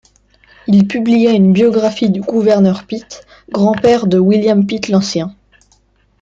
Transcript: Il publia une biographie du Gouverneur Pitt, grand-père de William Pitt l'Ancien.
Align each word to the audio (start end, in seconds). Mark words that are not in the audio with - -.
Il 0.65 0.87
publia 0.87 1.29
une 1.29 1.53
biographie 1.53 2.09
du 2.09 2.21
Gouverneur 2.21 2.85
Pitt, 2.87 3.23
grand-père 3.51 4.07
de 4.07 4.17
William 4.17 4.65
Pitt 4.65 4.87
l'Ancien. 4.89 5.35